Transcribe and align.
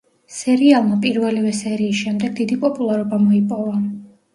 სერიალმა 0.37 0.97
პირველივე 1.03 1.53
სერიის 1.59 2.03
შემდეგ 2.03 2.37
დიდი 2.43 2.61
პოპულარობა 2.67 3.25
მოიპოვა. 3.33 3.83